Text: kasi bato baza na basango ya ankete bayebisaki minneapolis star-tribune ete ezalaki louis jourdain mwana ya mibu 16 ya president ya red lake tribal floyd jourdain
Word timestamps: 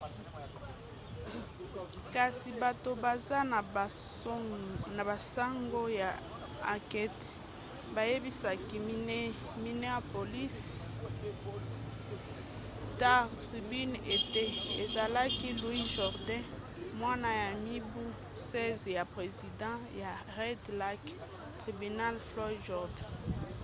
kasi 2.15 2.49
bato 2.63 2.91
baza 3.05 3.39
na 4.97 5.03
basango 5.09 5.83
ya 6.01 6.11
ankete 6.73 7.27
bayebisaki 7.95 8.77
minneapolis 9.63 10.57
star-tribune 12.29 13.95
ete 14.15 14.43
ezalaki 14.83 15.47
louis 15.61 15.85
jourdain 15.95 16.43
mwana 16.99 17.29
ya 17.41 17.49
mibu 17.65 18.03
16 18.53 18.95
ya 18.97 19.03
president 19.15 19.77
ya 20.03 20.11
red 20.37 20.61
lake 20.81 21.11
tribal 21.59 22.15
floyd 22.27 22.59
jourdain 22.67 23.13